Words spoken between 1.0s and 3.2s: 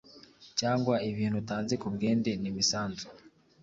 ibintu utanze ku bwende, n’imisanzu;